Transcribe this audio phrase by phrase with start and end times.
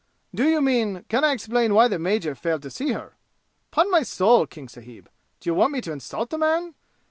[0.33, 3.17] "Do you mean, can I explain why the major failed to see her?
[3.69, 6.73] 'Pon my soul, King sahib, d'you want me to insult the man?